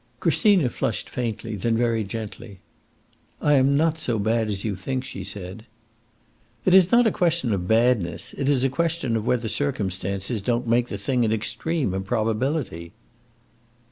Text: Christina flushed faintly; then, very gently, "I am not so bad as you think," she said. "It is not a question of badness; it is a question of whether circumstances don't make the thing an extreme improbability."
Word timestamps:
Christina 0.19 0.67
flushed 0.71 1.07
faintly; 1.07 1.55
then, 1.55 1.77
very 1.77 2.03
gently, 2.03 2.57
"I 3.39 3.53
am 3.53 3.75
not 3.75 3.99
so 3.99 4.17
bad 4.17 4.49
as 4.49 4.63
you 4.63 4.75
think," 4.75 5.03
she 5.03 5.23
said. 5.23 5.67
"It 6.65 6.73
is 6.73 6.91
not 6.91 7.05
a 7.05 7.11
question 7.11 7.53
of 7.53 7.67
badness; 7.67 8.33
it 8.33 8.49
is 8.49 8.63
a 8.63 8.69
question 8.69 9.15
of 9.15 9.27
whether 9.27 9.47
circumstances 9.47 10.41
don't 10.41 10.65
make 10.67 10.87
the 10.87 10.97
thing 10.97 11.23
an 11.23 11.31
extreme 11.31 11.93
improbability." 11.93 12.93